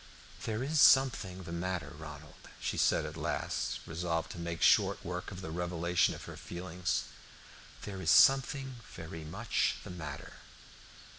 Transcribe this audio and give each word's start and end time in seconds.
"There 0.45 0.63
is 0.63 0.81
something 0.81 1.43
the 1.43 1.51
matter, 1.51 1.93
Ronald," 1.95 2.49
she 2.59 2.75
said 2.75 3.05
at 3.05 3.15
last, 3.15 3.81
resolved 3.85 4.31
to 4.31 4.39
make 4.39 4.63
short 4.63 5.05
work 5.05 5.29
of 5.29 5.41
the 5.41 5.51
revelation 5.51 6.15
of 6.15 6.23
her 6.23 6.37
feelings. 6.37 7.03
"There 7.83 8.01
is 8.01 8.09
something 8.09 8.77
very 8.95 9.23
much 9.23 9.75
the 9.83 9.91
matter." 9.91 10.37